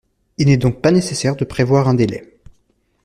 [0.39, 2.27] Il n’est donc pas nécessaire de prévoir un délai.